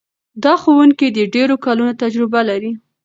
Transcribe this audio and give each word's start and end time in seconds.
دا 0.43 0.53
ښوونکی 0.61 1.07
د 1.11 1.19
ډېرو 1.33 1.55
کلونو 1.65 1.93
تجربه 2.03 2.41
لري. 2.49 2.71